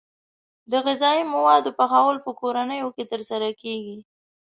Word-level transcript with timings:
د 0.71 0.73
غذايي 0.85 1.23
موادو 1.33 1.71
پخول 1.79 2.15
په 2.25 2.31
کورونو 2.39 2.87
کې 2.95 3.03
ترسره 3.11 3.49
کیږي. 3.61 3.97